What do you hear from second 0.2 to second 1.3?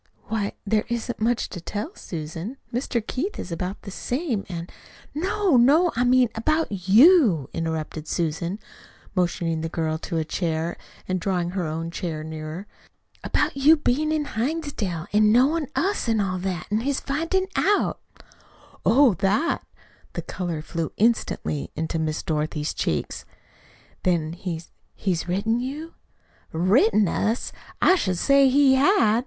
"Why, there isn't